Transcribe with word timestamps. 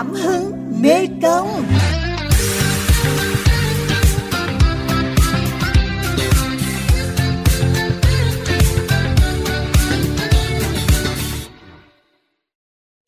Cảm 0.00 0.12
hứng 0.12 0.52
Mê 0.82 1.06
Công 1.22 1.46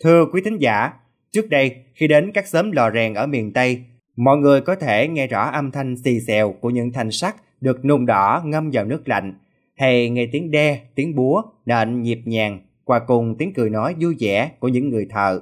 Thưa 0.04 0.26
quý 0.32 0.40
thính 0.44 0.58
giả, 0.58 0.90
trước 1.32 1.48
đây 1.50 1.76
khi 1.94 2.08
đến 2.08 2.30
các 2.34 2.46
xóm 2.46 2.72
lò 2.72 2.90
rèn 2.94 3.14
ở 3.14 3.26
miền 3.26 3.52
Tây, 3.52 3.82
mọi 4.16 4.38
người 4.38 4.60
có 4.60 4.74
thể 4.74 5.08
nghe 5.08 5.26
rõ 5.26 5.50
âm 5.50 5.70
thanh 5.70 5.96
xì 6.04 6.20
xèo 6.20 6.54
của 6.60 6.70
những 6.70 6.92
thanh 6.92 7.10
sắt 7.10 7.34
được 7.60 7.84
nung 7.84 8.06
đỏ 8.06 8.42
ngâm 8.44 8.70
vào 8.72 8.84
nước 8.84 9.08
lạnh, 9.08 9.34
hay 9.76 10.10
nghe 10.10 10.26
tiếng 10.32 10.50
đe, 10.50 10.80
tiếng 10.94 11.14
búa, 11.14 11.42
nện 11.66 12.02
nhịp 12.02 12.20
nhàng, 12.24 12.60
qua 12.84 12.98
cùng 12.98 13.34
tiếng 13.38 13.52
cười 13.54 13.70
nói 13.70 13.94
vui 14.00 14.16
vẻ 14.20 14.50
của 14.58 14.68
những 14.68 14.90
người 14.90 15.06
thợ. 15.10 15.40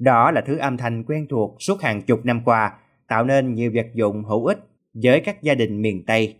Đó 0.00 0.30
là 0.30 0.40
thứ 0.40 0.56
âm 0.56 0.76
thanh 0.76 1.04
quen 1.04 1.26
thuộc 1.30 1.56
suốt 1.58 1.82
hàng 1.82 2.02
chục 2.02 2.24
năm 2.24 2.40
qua, 2.44 2.72
tạo 3.08 3.24
nên 3.24 3.54
nhiều 3.54 3.70
vật 3.74 3.86
dụng 3.94 4.24
hữu 4.24 4.46
ích 4.46 4.58
với 4.94 5.20
các 5.20 5.42
gia 5.42 5.54
đình 5.54 5.82
miền 5.82 6.04
Tây. 6.06 6.34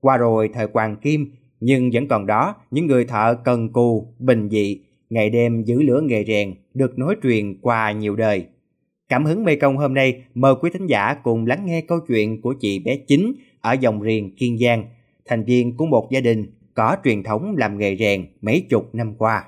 Qua 0.00 0.16
rồi 0.16 0.50
thời 0.54 0.66
Hoàng 0.72 0.96
Kim, 0.96 1.32
nhưng 1.60 1.90
vẫn 1.92 2.08
còn 2.08 2.26
đó 2.26 2.54
những 2.70 2.86
người 2.86 3.04
thợ 3.04 3.34
cần 3.44 3.72
cù, 3.72 4.14
bình 4.18 4.48
dị, 4.48 4.80
ngày 5.10 5.30
đêm 5.30 5.62
giữ 5.62 5.82
lửa 5.82 6.00
nghề 6.00 6.24
rèn 6.24 6.54
được 6.74 6.98
nối 6.98 7.16
truyền 7.22 7.60
qua 7.60 7.92
nhiều 7.92 8.16
đời. 8.16 8.46
Cảm 9.08 9.24
hứng 9.24 9.44
Mê 9.44 9.56
Công 9.56 9.76
hôm 9.76 9.94
nay 9.94 10.24
mời 10.34 10.54
quý 10.60 10.70
thính 10.72 10.86
giả 10.86 11.14
cùng 11.14 11.46
lắng 11.46 11.66
nghe 11.66 11.80
câu 11.80 11.98
chuyện 12.08 12.40
của 12.40 12.54
chị 12.60 12.78
bé 12.78 12.96
Chính 12.96 13.34
ở 13.60 13.72
dòng 13.72 14.02
riền 14.02 14.36
Kiên 14.36 14.58
Giang, 14.58 14.84
thành 15.26 15.44
viên 15.44 15.76
của 15.76 15.86
một 15.86 16.08
gia 16.10 16.20
đình 16.20 16.46
có 16.74 16.96
truyền 17.04 17.22
thống 17.22 17.54
làm 17.58 17.78
nghề 17.78 17.96
rèn 17.96 18.26
mấy 18.40 18.66
chục 18.70 18.94
năm 18.94 19.14
qua. 19.18 19.44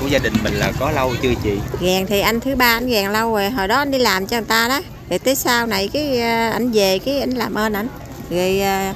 Của 0.00 0.06
gia 0.06 0.18
đình 0.18 0.32
mình 0.42 0.54
là 0.54 0.72
có 0.80 0.90
lâu 0.90 1.14
chưa 1.22 1.32
chị? 1.42 1.58
gàn 1.80 2.06
thì 2.06 2.20
anh 2.20 2.40
thứ 2.40 2.56
ba 2.56 2.66
anh 2.66 2.86
gàn 2.86 3.12
lâu 3.12 3.32
rồi, 3.32 3.50
hồi 3.50 3.68
đó 3.68 3.78
anh 3.78 3.90
đi 3.90 3.98
làm 3.98 4.26
cho 4.26 4.36
người 4.36 4.46
ta 4.46 4.68
đó. 4.68 4.80
Rồi 5.10 5.18
tới 5.18 5.34
sau 5.34 5.66
này 5.66 5.90
cái 5.92 6.20
ờ, 6.20 6.50
anh 6.50 6.72
về 6.72 6.98
cái 6.98 7.20
anh 7.20 7.30
làm 7.30 7.54
ơn 7.54 7.72
ảnh. 7.72 7.88
Rồi 8.30 8.60
ờ, 8.60 8.92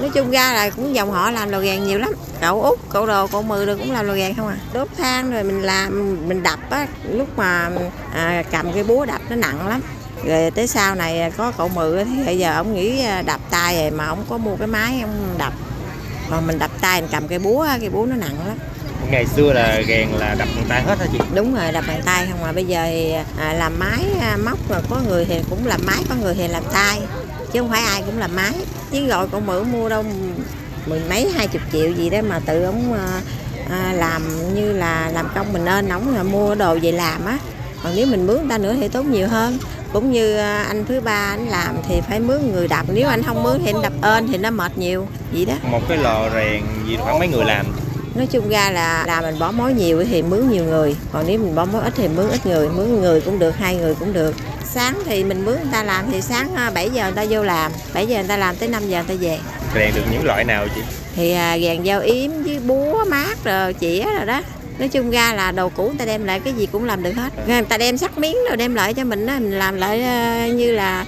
nói 0.00 0.10
chung 0.14 0.30
ra 0.30 0.52
là 0.52 0.70
cũng 0.70 0.94
dòng 0.94 1.10
họ 1.10 1.30
làm 1.30 1.48
lò 1.48 1.60
gàn 1.60 1.86
nhiều 1.86 1.98
lắm. 1.98 2.12
Cậu 2.40 2.62
út, 2.62 2.78
cậu 2.90 3.06
đồ, 3.06 3.26
cậu 3.26 3.42
mười 3.42 3.66
rồi 3.66 3.76
cũng 3.76 3.92
làm 3.92 4.06
lò 4.06 4.14
gàn 4.14 4.34
không 4.34 4.48
à. 4.48 4.56
Đốt 4.72 4.88
than 4.98 5.32
rồi 5.32 5.42
mình 5.42 5.62
làm, 5.62 6.18
mình 6.28 6.42
đập 6.42 6.58
á, 6.70 6.86
lúc 7.10 7.38
mà 7.38 7.70
à, 8.14 8.42
cầm 8.50 8.72
cái 8.72 8.84
búa 8.84 9.04
đập 9.04 9.20
nó 9.28 9.36
nặng 9.36 9.68
lắm. 9.68 9.80
Rồi 10.24 10.50
tới 10.50 10.66
sau 10.66 10.94
này 10.94 11.32
có 11.36 11.52
cậu 11.58 11.68
mười 11.68 12.04
thì 12.04 12.24
bây 12.26 12.38
giờ 12.38 12.54
ông 12.54 12.74
nghĩ 12.74 13.02
đập 13.26 13.40
tay 13.50 13.82
rồi 13.82 13.90
mà 13.90 14.06
ông 14.06 14.24
có 14.28 14.38
mua 14.38 14.56
cái 14.56 14.66
máy 14.66 15.00
ông 15.00 15.34
đập. 15.38 15.52
Còn 16.30 16.46
mình 16.46 16.58
đập 16.58 16.70
tay 16.80 17.00
mình 17.00 17.10
cầm 17.12 17.28
cái 17.28 17.38
búa, 17.38 17.66
cái 17.80 17.90
búa 17.90 18.06
nó 18.06 18.16
nặng 18.16 18.36
lắm. 18.46 18.56
Ngày 19.14 19.26
xưa 19.26 19.52
là 19.52 19.82
rèn 19.88 20.08
là 20.08 20.34
đập 20.38 20.48
bằng 20.56 20.64
tay 20.68 20.82
hết 20.82 20.98
hả 20.98 21.06
chị? 21.12 21.18
đúng 21.34 21.54
rồi 21.54 21.72
đập 21.72 21.84
bằng 21.88 22.00
tay 22.04 22.26
không 22.30 22.40
mà 22.42 22.52
bây 22.52 22.64
giờ 22.64 22.84
thì 22.86 23.12
à, 23.38 23.52
làm 23.52 23.78
máy 23.78 24.04
à, 24.20 24.36
móc 24.44 24.68
rồi 24.68 24.80
có 24.90 25.00
người 25.08 25.24
thì 25.24 25.40
cũng 25.50 25.66
làm 25.66 25.80
máy 25.86 25.98
có 26.08 26.14
người 26.22 26.34
thì 26.34 26.48
làm 26.48 26.62
tay 26.72 27.00
chứ 27.52 27.60
không 27.60 27.70
phải 27.70 27.82
ai 27.82 28.02
cũng 28.06 28.18
làm 28.18 28.36
máy. 28.36 28.52
Chứ 28.90 29.06
gọi 29.06 29.28
cậu 29.28 29.40
mượn 29.40 29.72
mua 29.72 29.88
đâu 29.88 30.04
mười 30.86 31.00
mấy 31.08 31.30
hai 31.30 31.46
chục 31.48 31.62
triệu 31.72 31.90
gì 31.90 32.10
đó 32.10 32.18
mà 32.28 32.40
tự 32.46 32.64
ông 32.64 32.92
à, 32.92 33.20
à, 33.70 33.92
làm 33.92 34.54
như 34.54 34.72
là 34.72 35.10
làm 35.14 35.28
công 35.34 35.52
mình 35.52 35.64
nên 35.64 35.88
ổng 35.88 36.14
là 36.14 36.22
mua 36.22 36.54
đồ 36.54 36.78
về 36.82 36.92
làm 36.92 37.26
á. 37.26 37.38
Còn 37.82 37.92
nếu 37.96 38.06
mình 38.06 38.26
mướn 38.26 38.36
người 38.36 38.50
ta 38.50 38.58
nữa 38.58 38.74
thì 38.80 38.88
tốn 38.88 39.12
nhiều 39.12 39.28
hơn. 39.28 39.58
Cũng 39.92 40.12
như 40.12 40.36
anh 40.36 40.84
thứ 40.88 41.00
ba 41.00 41.28
anh 41.30 41.48
làm 41.48 41.76
thì 41.88 42.00
phải 42.08 42.20
mướn 42.20 42.52
người 42.52 42.68
đập. 42.68 42.86
Nếu 42.92 43.08
anh 43.08 43.22
không 43.22 43.42
mướn 43.42 43.60
thì 43.64 43.72
anh 43.72 43.82
đập 43.82 43.92
ơn 44.00 44.28
thì 44.28 44.38
nó 44.38 44.50
mệt 44.50 44.78
nhiều 44.78 45.06
vậy 45.32 45.44
đó. 45.44 45.54
Một 45.70 45.80
cái 45.88 45.98
lò 45.98 46.28
rèn 46.34 46.62
gì 46.86 46.96
khoảng 46.96 47.18
mấy 47.18 47.28
người 47.28 47.44
làm? 47.44 47.66
Nói 48.14 48.26
chung 48.30 48.48
ra 48.48 48.70
là 48.70 49.04
là 49.06 49.20
mình 49.20 49.38
bỏ 49.38 49.50
mối 49.50 49.72
nhiều 49.72 50.04
thì 50.10 50.22
mướn 50.22 50.50
nhiều 50.50 50.64
người. 50.64 50.96
Còn 51.12 51.24
nếu 51.26 51.38
mình 51.38 51.54
bỏ 51.54 51.64
mối 51.64 51.82
ít 51.82 51.92
thì 51.96 52.08
mướn 52.08 52.28
ít 52.28 52.46
người 52.46 52.68
mướn 52.68 53.00
người 53.00 53.20
cũng 53.20 53.38
được 53.38 53.56
hai 53.56 53.76
người 53.76 53.94
cũng 53.94 54.12
được. 54.12 54.34
Sáng 54.64 54.98
thì 55.04 55.24
mình 55.24 55.44
mướn 55.44 55.54
người 55.54 55.72
ta 55.72 55.82
làm 55.82 56.04
thì 56.12 56.20
sáng 56.20 56.54
à, 56.54 56.70
7 56.70 56.90
giờ 56.90 57.02
người 57.04 57.12
ta 57.12 57.24
vô 57.30 57.42
làm 57.42 57.72
7 57.94 58.06
giờ 58.06 58.18
người 58.18 58.28
ta 58.28 58.36
làm 58.36 58.56
tới 58.56 58.68
5 58.68 58.88
giờ 58.88 59.02
người 59.02 59.16
ta 59.16 59.24
về. 59.24 59.38
Rèn 59.74 59.94
được 59.94 60.02
những 60.12 60.24
loại 60.24 60.44
nào 60.44 60.66
chị? 60.74 60.80
thì 61.16 61.32
à, 61.32 61.56
gàn 61.56 61.84
dao 61.84 62.00
yếm 62.00 62.30
với 62.42 62.58
búa 62.58 63.04
mát 63.04 63.44
rồi 63.44 63.72
chĩa 63.72 64.04
rồi 64.16 64.26
đó. 64.26 64.42
Nói 64.78 64.88
chung 64.88 65.10
ra 65.10 65.34
là 65.34 65.52
đồ 65.52 65.68
cũ 65.68 65.84
người 65.86 65.98
ta 65.98 66.04
đem 66.04 66.24
lại 66.24 66.40
cái 66.40 66.52
gì 66.52 66.66
cũng 66.72 66.84
làm 66.84 67.02
được 67.02 67.12
hết. 67.16 67.32
Người 67.48 67.62
ta 67.62 67.78
đem 67.78 67.98
sắt 67.98 68.18
miếng 68.18 68.36
rồi 68.48 68.56
đem 68.56 68.74
lại 68.74 68.94
cho 68.94 69.04
mình 69.04 69.26
đó 69.26 69.32
mình 69.34 69.58
làm 69.58 69.76
lại 69.76 70.02
à, 70.02 70.46
như 70.46 70.72
là 70.72 71.06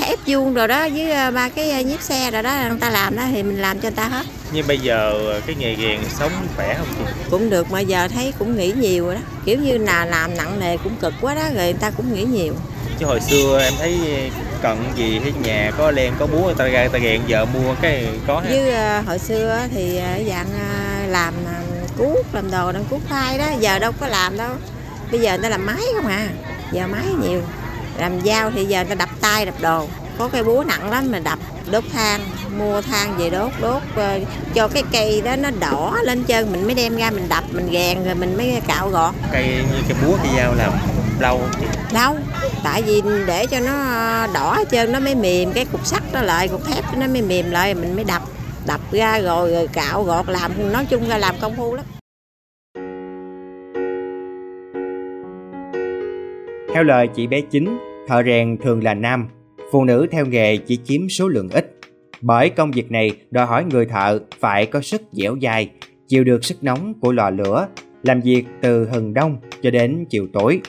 ép 0.00 0.18
vuông 0.26 0.54
rồi 0.54 0.68
đó 0.68 0.88
với 0.94 1.10
à, 1.12 1.30
ba 1.30 1.48
cái 1.48 1.70
à, 1.70 1.80
nhíp 1.80 2.02
xe 2.02 2.30
rồi 2.30 2.42
đó 2.42 2.54
người 2.68 2.78
ta 2.80 2.90
làm 2.90 3.16
đó 3.16 3.22
thì 3.32 3.42
mình 3.42 3.62
làm 3.62 3.78
cho 3.78 3.82
người 3.82 3.96
ta 3.96 4.08
hết. 4.08 4.26
Như 4.52 4.62
bây 4.68 4.78
giờ 4.78 5.14
cái 5.46 5.56
nghề 5.58 5.76
rèn 5.76 6.00
sống 6.18 6.32
khỏe 6.56 6.74
không 6.78 6.86
chị? 6.98 7.12
cũng 7.30 7.50
được 7.50 7.70
mà 7.70 7.80
giờ 7.80 8.08
thấy 8.08 8.32
cũng 8.38 8.56
nghĩ 8.56 8.72
nhiều 8.72 9.06
rồi 9.06 9.14
đó. 9.14 9.20
Kiểu 9.44 9.58
như 9.58 9.78
là 9.78 10.04
làm 10.04 10.36
nặng 10.36 10.60
nề 10.60 10.76
cũng 10.76 10.96
cực 11.00 11.14
quá 11.20 11.34
đó 11.34 11.42
rồi 11.42 11.64
người 11.64 11.72
ta 11.72 11.90
cũng 11.90 12.14
nghĩ 12.14 12.22
nhiều. 12.24 12.54
Chứ 12.98 13.06
hồi 13.06 13.20
xưa 13.20 13.60
em 13.62 13.72
thấy 13.78 13.98
cần 14.62 14.84
gì 14.96 15.18
hay 15.22 15.32
nhà 15.42 15.70
có 15.78 15.90
len 15.90 16.12
có 16.18 16.26
búa 16.26 16.44
người 16.44 16.54
ta 16.54 16.64
ra 16.64 16.80
người 16.80 16.88
ta 16.88 16.98
rèn 16.98 17.20
giờ 17.26 17.44
mua 17.44 17.74
cái 17.82 18.06
có 18.26 18.40
ha. 18.40 18.50
chứ 18.50 18.70
ờ, 18.70 19.00
hồi 19.00 19.18
xưa 19.18 19.60
thì 19.74 19.96
ờ, 19.96 20.22
dạng 20.28 20.46
ờ, 20.58 21.06
làm 21.06 21.34
ờ, 21.46 21.52
cuốc 21.98 22.34
làm 22.34 22.50
đồ 22.50 22.72
đang 22.72 22.84
cuốc 22.90 23.00
khoai 23.08 23.38
đó 23.38 23.44
giờ 23.60 23.78
đâu 23.78 23.92
có 24.00 24.06
làm 24.06 24.36
đâu. 24.36 24.50
Bây 25.10 25.20
giờ 25.20 25.30
người 25.30 25.42
ta 25.42 25.48
làm 25.48 25.66
máy 25.66 25.82
không 25.94 26.06
à 26.06 26.28
giờ 26.72 26.86
máy 26.86 27.04
nhiều 27.22 27.42
làm 27.98 28.20
dao 28.20 28.50
thì 28.50 28.64
giờ 28.64 28.78
người 28.78 28.88
ta 28.88 28.94
đập 28.94 29.08
tay 29.20 29.46
đập 29.46 29.54
đồ. 29.60 29.86
Có 30.18 30.28
cái 30.28 30.44
búa 30.44 30.64
nặng 30.66 30.90
lắm 30.90 31.12
mà 31.12 31.18
đập 31.18 31.38
đốt 31.70 31.84
than 31.92 32.20
mua 32.58 32.82
than 32.82 33.16
về 33.18 33.30
đốt 33.30 33.50
đốt 33.60 33.82
ờ, 33.96 34.18
cho 34.54 34.68
cái 34.68 34.82
cây 34.92 35.22
đó 35.24 35.36
nó 35.36 35.50
đỏ 35.60 35.96
lên 36.02 36.24
chân 36.24 36.52
mình 36.52 36.64
mới 36.64 36.74
đem 36.74 36.96
ra 36.96 37.10
mình 37.10 37.28
đập 37.28 37.44
mình 37.52 37.70
gàn 37.70 38.04
rồi 38.04 38.14
mình 38.14 38.36
mới 38.36 38.60
cạo 38.66 38.88
gọt. 38.88 39.14
Cây 39.32 39.46
như 39.46 39.82
cái 39.88 39.96
búa 40.06 40.16
cái 40.16 40.32
dao 40.36 40.54
làm 40.54 40.72
lâu 41.20 41.38
không 41.38 41.50
chị? 41.60 41.66
lâu 41.94 42.16
tại 42.64 42.82
vì 42.82 43.02
để 43.26 43.46
cho 43.46 43.60
nó 43.60 43.72
đỏ 44.34 44.64
trơn 44.70 44.92
nó 44.92 45.00
mới 45.00 45.14
mềm. 45.14 45.52
Cái 45.52 45.64
cục 45.64 45.86
sắt 45.86 46.02
đó 46.12 46.22
lại 46.22 46.48
cục 46.48 46.66
thép 46.66 46.84
nó 46.96 47.06
mới 47.06 47.22
mềm 47.22 47.50
lại 47.50 47.74
mình 47.74 47.94
mới 47.96 48.04
đập. 48.04 48.22
Đập 48.66 48.80
ra 48.92 49.18
rồi, 49.18 49.50
rồi 49.50 49.68
cạo 49.72 50.02
gọt 50.02 50.28
làm 50.28 50.72
nói 50.72 50.86
chung 50.90 51.08
ra 51.08 51.18
làm 51.18 51.34
công 51.40 51.56
phu 51.56 51.74
lắm. 51.74 51.84
Theo 56.74 56.84
lời 56.84 57.08
chị 57.16 57.26
bé 57.26 57.40
Chính, 57.40 57.78
thợ 58.06 58.22
rèn 58.26 58.56
thường 58.56 58.82
là 58.82 58.94
nam, 58.94 59.28
phụ 59.72 59.84
nữ 59.84 60.06
theo 60.10 60.26
nghề 60.26 60.56
chỉ 60.56 60.78
chiếm 60.84 61.08
số 61.08 61.28
lượng 61.28 61.48
ít. 61.48 61.78
Bởi 62.20 62.50
công 62.50 62.70
việc 62.70 62.90
này 62.90 63.10
đòi 63.30 63.46
hỏi 63.46 63.64
người 63.64 63.86
thợ 63.86 64.18
phải 64.40 64.66
có 64.66 64.80
sức 64.80 65.02
dẻo 65.12 65.36
dai, 65.42 65.70
chịu 66.08 66.24
được 66.24 66.44
sức 66.44 66.64
nóng 66.64 66.94
của 67.00 67.12
lò 67.12 67.30
lửa, 67.30 67.68
làm 68.02 68.20
việc 68.20 68.44
từ 68.60 68.88
hừng 68.88 69.14
đông 69.14 69.36
cho 69.62 69.70
đến 69.70 70.04
chiều 70.10 70.26
tối. 70.32 70.60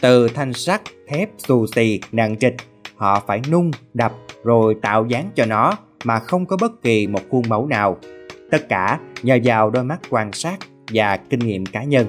Từ 0.00 0.28
thanh 0.28 0.52
sắt, 0.52 0.82
thép 1.08 1.30
xù 1.38 1.66
xì, 1.66 2.00
nặng 2.12 2.36
trịch, 2.36 2.54
họ 2.96 3.22
phải 3.26 3.40
nung, 3.50 3.70
đập 3.94 4.12
rồi 4.44 4.76
tạo 4.82 5.06
dáng 5.06 5.30
cho 5.34 5.44
nó 5.46 5.76
mà 6.04 6.18
không 6.18 6.46
có 6.46 6.56
bất 6.60 6.82
kỳ 6.82 7.06
một 7.06 7.20
khuôn 7.30 7.42
mẫu 7.48 7.66
nào. 7.66 7.98
Tất 8.50 8.68
cả 8.68 9.00
nhờ 9.22 9.38
vào 9.44 9.70
đôi 9.70 9.84
mắt 9.84 10.00
quan 10.10 10.32
sát 10.32 10.56
và 10.92 11.16
kinh 11.16 11.40
nghiệm 11.40 11.66
cá 11.66 11.84
nhân. 11.84 12.06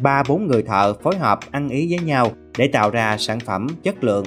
Ba 0.00 0.22
bốn 0.28 0.46
người 0.46 0.62
thợ 0.62 0.94
phối 1.02 1.16
hợp 1.16 1.38
ăn 1.50 1.68
ý 1.68 1.86
với 1.90 1.98
nhau 2.06 2.32
để 2.58 2.68
tạo 2.72 2.90
ra 2.90 3.16
sản 3.18 3.40
phẩm 3.40 3.66
chất 3.82 4.04
lượng. 4.04 4.24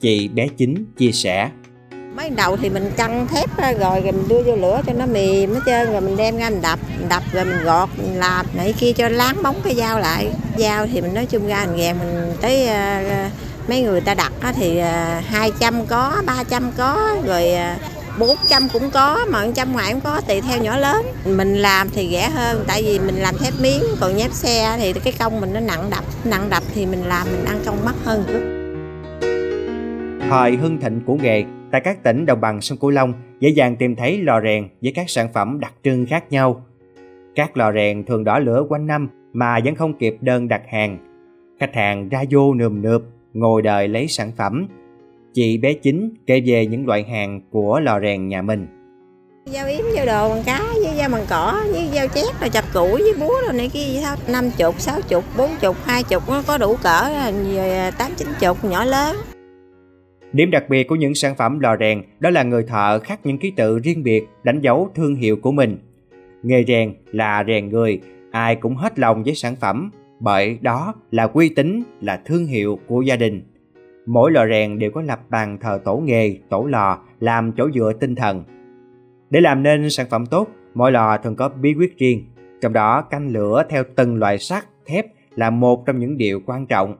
Chị 0.00 0.28
bé 0.28 0.48
Chính 0.56 0.84
chia 0.96 1.12
sẻ. 1.12 1.50
mới 2.16 2.30
đầu 2.30 2.56
thì 2.56 2.70
mình 2.70 2.90
căng 2.96 3.26
thép 3.26 3.56
ra 3.56 3.72
rồi 3.72 4.00
rồi 4.00 4.12
mình 4.12 4.28
đưa 4.28 4.42
vô 4.42 4.56
lửa 4.56 4.82
cho 4.86 4.92
nó 4.92 5.06
mềm 5.06 5.54
hết 5.54 5.60
trơn 5.66 5.92
rồi 5.92 6.00
mình 6.00 6.16
đem 6.16 6.36
ra 6.36 6.50
mình 6.50 6.62
đập 6.62 6.78
mình 6.98 7.08
đập 7.08 7.22
rồi 7.32 7.44
mình 7.44 7.64
gọt 7.64 7.88
mình 7.96 8.16
làm 8.16 8.46
nãy 8.54 8.74
kia 8.78 8.92
cho 8.92 9.08
láng 9.08 9.42
bóng 9.42 9.56
cái 9.64 9.74
dao 9.74 10.00
lại 10.00 10.30
dao 10.58 10.86
thì 10.86 11.00
mình 11.00 11.14
nói 11.14 11.26
chung 11.26 11.46
ra 11.46 11.66
mình 11.66 11.76
gàn 11.76 11.98
mình 11.98 12.32
tới 12.40 12.66
ờ, 12.66 13.02
mấy 13.68 13.82
người 13.82 14.00
ta 14.00 14.14
đặt 14.14 14.32
thì 14.54 14.78
ờ, 14.78 15.18
uh, 15.18 15.24
200 15.24 15.86
có 15.86 16.22
300 16.26 16.70
có 16.76 17.16
rồi 17.26 17.52
uh, 17.52 17.95
400 18.18 18.68
cũng 18.72 18.90
có 18.90 19.26
mà 19.30 19.44
100 19.44 19.72
ngoài 19.72 19.92
cũng 19.92 20.00
có 20.00 20.20
tùy 20.28 20.40
theo 20.40 20.62
nhỏ 20.62 20.76
lớn 20.76 21.06
mình 21.36 21.54
làm 21.56 21.88
thì 21.94 22.08
rẻ 22.10 22.30
hơn 22.34 22.64
tại 22.66 22.82
vì 22.82 22.98
mình 22.98 23.14
làm 23.14 23.34
thép 23.38 23.52
miếng 23.62 23.82
còn 24.00 24.16
nhép 24.16 24.30
xe 24.32 24.76
thì 24.78 24.92
cái 24.92 25.12
công 25.18 25.40
mình 25.40 25.52
nó 25.52 25.60
nặng 25.60 25.90
đập 25.90 26.04
nặng 26.24 26.50
đập 26.50 26.62
thì 26.74 26.86
mình 26.86 27.02
làm 27.04 27.26
mình 27.32 27.44
ăn 27.44 27.60
công 27.66 27.84
mắc 27.84 27.94
hơn 28.04 28.24
Thời 30.30 30.56
hưng 30.56 30.80
thịnh 30.80 31.00
của 31.06 31.14
nghề, 31.14 31.44
tại 31.70 31.80
các 31.84 32.02
tỉnh 32.02 32.26
đồng 32.26 32.40
bằng 32.40 32.60
sông 32.60 32.78
Cửu 32.78 32.90
Long 32.90 33.12
dễ 33.40 33.48
dàng 33.48 33.76
tìm 33.76 33.96
thấy 33.96 34.18
lò 34.22 34.40
rèn 34.40 34.68
với 34.82 34.92
các 34.94 35.10
sản 35.10 35.28
phẩm 35.34 35.60
đặc 35.60 35.72
trưng 35.84 36.06
khác 36.06 36.24
nhau. 36.30 36.64
Các 37.34 37.56
lò 37.56 37.72
rèn 37.72 38.04
thường 38.04 38.24
đỏ 38.24 38.38
lửa 38.38 38.66
quanh 38.68 38.86
năm 38.86 39.08
mà 39.32 39.60
vẫn 39.64 39.74
không 39.74 39.98
kịp 39.98 40.16
đơn 40.20 40.48
đặt 40.48 40.62
hàng. 40.68 40.98
Khách 41.60 41.74
hàng 41.74 42.08
ra 42.08 42.24
vô 42.30 42.54
nườm 42.54 42.82
nượp, 42.82 43.02
ngồi 43.32 43.62
đợi 43.62 43.88
lấy 43.88 44.06
sản 44.08 44.32
phẩm. 44.36 44.68
Chị 45.36 45.58
bé 45.58 45.72
Chính 45.74 46.14
kể 46.26 46.42
về 46.46 46.66
những 46.66 46.86
loại 46.86 47.02
hàng 47.02 47.40
của 47.50 47.80
lò 47.80 48.00
rèn 48.00 48.28
nhà 48.28 48.42
mình. 48.42 48.66
dao 49.46 49.66
yếm 49.68 49.84
dao 49.94 50.06
đồ 50.06 50.34
bằng 50.34 50.42
cá 50.46 50.74
với 50.84 50.94
dao 50.96 51.08
bằng 51.08 51.24
cỏ 51.30 51.64
với 51.72 51.88
dao 51.94 52.06
chét 52.08 52.40
rồi 52.40 52.50
chặt 52.50 52.64
củi 52.74 53.02
với 53.02 53.12
búa 53.20 53.34
rồi 53.44 53.52
này 53.52 53.70
kia 53.72 54.00
thôi 54.04 54.16
năm 54.28 54.44
chục 54.56 54.80
sáu 54.80 55.00
chục 55.08 55.24
bốn 55.38 55.50
chục 55.60 55.76
hai 55.84 56.02
chục 56.02 56.22
nó 56.28 56.42
có 56.46 56.58
đủ 56.58 56.76
cỡ 56.82 57.02
tám 57.98 58.12
chín 58.16 58.28
chục 58.40 58.64
nhỏ 58.64 58.84
lớn 58.84 59.16
Điểm 60.32 60.50
đặc 60.50 60.64
biệt 60.68 60.88
của 60.88 60.94
những 60.94 61.14
sản 61.14 61.34
phẩm 61.36 61.60
lò 61.60 61.76
rèn 61.80 62.02
đó 62.20 62.30
là 62.30 62.42
người 62.42 62.62
thợ 62.68 62.98
khắc 62.98 63.26
những 63.26 63.38
ký 63.38 63.52
tự 63.56 63.78
riêng 63.78 64.02
biệt 64.02 64.24
đánh 64.42 64.60
dấu 64.60 64.90
thương 64.94 65.14
hiệu 65.14 65.36
của 65.36 65.52
mình. 65.52 65.78
nghề 66.42 66.64
rèn 66.68 66.94
là 67.12 67.44
rèn 67.46 67.68
người, 67.68 68.00
ai 68.30 68.56
cũng 68.56 68.76
hết 68.76 68.98
lòng 68.98 69.22
với 69.22 69.34
sản 69.34 69.56
phẩm, 69.56 69.90
bởi 70.20 70.58
đó 70.60 70.94
là 71.10 71.28
uy 71.32 71.48
tín, 71.48 71.82
là 72.00 72.20
thương 72.24 72.46
hiệu 72.46 72.78
của 72.86 73.02
gia 73.02 73.16
đình. 73.16 73.42
Mỗi 74.06 74.32
lò 74.32 74.46
rèn 74.46 74.78
đều 74.78 74.90
có 74.90 75.02
lập 75.02 75.20
bàn 75.28 75.58
thờ 75.60 75.80
tổ 75.84 75.96
nghề, 75.96 76.38
tổ 76.48 76.64
lò 76.64 76.98
làm 77.20 77.52
chỗ 77.56 77.68
dựa 77.74 77.92
tinh 78.00 78.14
thần. 78.14 78.44
Để 79.30 79.40
làm 79.40 79.62
nên 79.62 79.90
sản 79.90 80.06
phẩm 80.10 80.26
tốt, 80.26 80.48
mỗi 80.74 80.92
lò 80.92 81.18
thường 81.18 81.36
có 81.36 81.48
bí 81.48 81.74
quyết 81.74 81.98
riêng, 81.98 82.24
trong 82.60 82.72
đó 82.72 83.02
canh 83.02 83.28
lửa 83.28 83.64
theo 83.68 83.84
từng 83.96 84.16
loại 84.16 84.38
sắt, 84.38 84.64
thép 84.86 85.06
là 85.34 85.50
một 85.50 85.86
trong 85.86 85.98
những 85.98 86.16
điều 86.16 86.40
quan 86.46 86.66
trọng. 86.66 86.96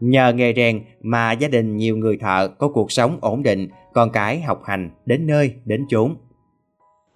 Nhờ 0.00 0.32
nghề 0.32 0.52
rèn 0.56 0.84
mà 1.02 1.32
gia 1.32 1.48
đình 1.48 1.76
nhiều 1.76 1.96
người 1.96 2.16
thợ 2.16 2.48
có 2.48 2.68
cuộc 2.68 2.92
sống 2.92 3.18
ổn 3.20 3.42
định, 3.42 3.68
con 3.92 4.10
cái 4.10 4.40
học 4.40 4.62
hành 4.64 4.90
đến 5.06 5.26
nơi 5.26 5.54
đến 5.64 5.86
chốn. 5.88 6.16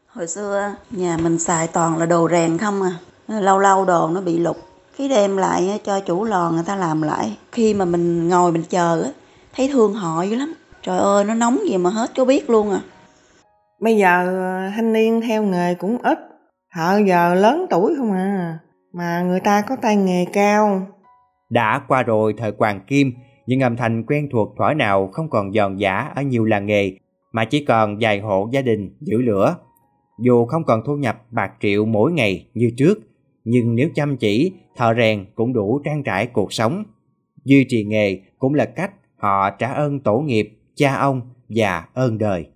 Hồi 0.06 0.26
xưa 0.26 0.74
nhà 0.90 1.16
mình 1.22 1.38
xài 1.38 1.68
toàn 1.72 1.98
là 1.98 2.06
đồ 2.06 2.28
rèn 2.28 2.58
không 2.58 2.82
à. 2.82 2.92
Lâu 3.40 3.58
lâu 3.58 3.84
đồ 3.84 4.10
nó 4.14 4.20
bị 4.20 4.38
lục. 4.38 4.56
Khi 4.96 5.08
đem 5.08 5.36
lại 5.36 5.80
cho 5.84 6.00
chủ 6.00 6.24
lò 6.24 6.50
người 6.50 6.64
ta 6.66 6.76
làm 6.76 7.02
lại. 7.02 7.36
Khi 7.52 7.74
mà 7.74 7.84
mình 7.84 8.28
ngồi 8.28 8.52
mình 8.52 8.62
chờ 8.68 9.12
thấy 9.54 9.68
thương 9.72 9.92
họ 9.94 10.22
dữ 10.22 10.36
lắm. 10.36 10.54
Trời 10.82 10.98
ơi 10.98 11.24
nó 11.24 11.34
nóng 11.34 11.58
gì 11.68 11.76
mà 11.76 11.90
hết 11.90 12.10
có 12.16 12.24
biết 12.24 12.50
luôn 12.50 12.70
à. 12.70 12.80
Bây 13.80 13.96
giờ 13.96 14.26
ờ, 14.26 14.70
thanh 14.76 14.92
niên 14.92 15.20
theo 15.20 15.42
nghề 15.42 15.74
cũng 15.74 15.98
ít. 16.02 16.18
Thợ 16.74 17.00
giờ 17.06 17.34
lớn 17.34 17.66
tuổi 17.70 17.94
không 17.98 18.12
à. 18.12 18.58
Mà 18.92 19.22
người 19.22 19.40
ta 19.40 19.62
có 19.68 19.76
tay 19.82 19.96
nghề 19.96 20.24
cao. 20.32 20.86
Đã 21.50 21.80
qua 21.88 22.02
rồi 22.02 22.34
thời 22.38 22.52
Hoàng 22.58 22.80
Kim, 22.86 23.12
những 23.46 23.60
âm 23.60 23.76
thanh 23.76 24.04
quen 24.06 24.28
thuộc 24.32 24.48
thỏa 24.58 24.74
nào 24.74 25.08
không 25.12 25.30
còn 25.30 25.52
giòn 25.52 25.76
giả 25.76 26.12
ở 26.14 26.22
nhiều 26.22 26.44
làng 26.44 26.66
nghề, 26.66 26.92
mà 27.32 27.44
chỉ 27.44 27.64
còn 27.64 27.98
vài 28.00 28.20
hộ 28.20 28.48
gia 28.52 28.62
đình 28.62 28.96
giữ 29.00 29.22
lửa 29.22 29.56
dù 30.18 30.46
không 30.46 30.64
còn 30.64 30.82
thu 30.86 30.96
nhập 30.96 31.16
bạc 31.30 31.52
triệu 31.60 31.84
mỗi 31.84 32.12
ngày 32.12 32.48
như 32.54 32.70
trước, 32.76 32.94
nhưng 33.48 33.74
nếu 33.74 33.88
chăm 33.94 34.16
chỉ, 34.16 34.52
thợ 34.76 34.94
rèn 34.96 35.24
cũng 35.34 35.52
đủ 35.52 35.80
trang 35.84 36.02
trải 36.02 36.26
cuộc 36.26 36.52
sống. 36.52 36.84
Duy 37.44 37.64
trì 37.68 37.84
nghề 37.84 38.20
cũng 38.38 38.54
là 38.54 38.64
cách 38.64 38.90
họ 39.16 39.50
trả 39.50 39.72
ơn 39.72 40.00
tổ 40.00 40.18
nghiệp, 40.18 40.58
cha 40.74 40.94
ông 40.94 41.20
và 41.48 41.84
ơn 41.94 42.18
đời. 42.18 42.46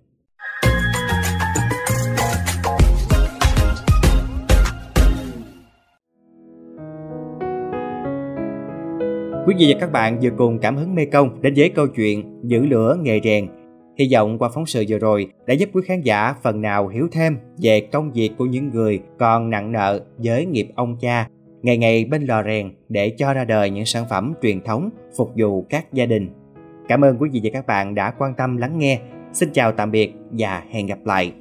Quý 9.47 9.55
vị 9.59 9.73
và 9.73 9.79
các 9.79 9.91
bạn 9.91 10.19
vừa 10.21 10.29
cùng 10.37 10.59
cảm 10.59 10.77
hứng 10.77 10.95
Mê 10.95 11.05
Công 11.05 11.41
đến 11.41 11.53
với 11.57 11.69
câu 11.69 11.87
chuyện 11.87 12.41
Giữ 12.43 12.65
lửa 12.65 12.97
nghề 13.01 13.19
rèn 13.23 13.47
Hy 14.01 14.07
vọng 14.13 14.37
qua 14.37 14.49
phóng 14.53 14.65
sự 14.65 14.85
vừa 14.89 14.97
rồi 14.97 15.27
đã 15.47 15.53
giúp 15.53 15.69
quý 15.73 15.81
khán 15.85 16.01
giả 16.01 16.33
phần 16.43 16.61
nào 16.61 16.87
hiểu 16.87 17.07
thêm 17.11 17.37
về 17.57 17.81
công 17.91 18.11
việc 18.11 18.31
của 18.37 18.45
những 18.45 18.69
người 18.69 18.99
còn 19.17 19.49
nặng 19.49 19.71
nợ 19.71 20.01
với 20.17 20.45
nghiệp 20.45 20.67
ông 20.75 20.97
cha, 21.01 21.27
ngày 21.61 21.77
ngày 21.77 22.05
bên 22.05 22.25
lò 22.25 22.43
rèn 22.43 22.71
để 22.89 23.09
cho 23.17 23.33
ra 23.33 23.45
đời 23.45 23.69
những 23.69 23.85
sản 23.85 24.05
phẩm 24.09 24.33
truyền 24.41 24.61
thống 24.61 24.89
phục 25.17 25.31
vụ 25.35 25.65
các 25.69 25.93
gia 25.93 26.05
đình. 26.05 26.29
Cảm 26.87 27.03
ơn 27.03 27.17
quý 27.19 27.29
vị 27.33 27.39
và 27.43 27.49
các 27.53 27.67
bạn 27.67 27.95
đã 27.95 28.13
quan 28.17 28.33
tâm 28.37 28.57
lắng 28.57 28.79
nghe. 28.79 28.99
Xin 29.33 29.49
chào 29.53 29.71
tạm 29.71 29.91
biệt 29.91 30.13
và 30.31 30.63
hẹn 30.69 30.87
gặp 30.87 30.99
lại. 31.05 31.33